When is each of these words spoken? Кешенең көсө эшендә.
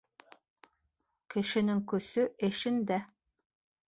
Кешенең 1.33 1.83
көсө 1.91 2.23
эшендә. 2.49 2.99